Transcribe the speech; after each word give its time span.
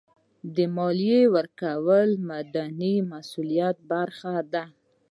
د 0.55 0.57
مالیې 0.75 1.21
ورکول 1.35 2.09
د 2.17 2.21
مدني 2.29 2.95
مسؤلیت 3.11 3.77
برخه 3.91 4.35
ده. 4.53 4.63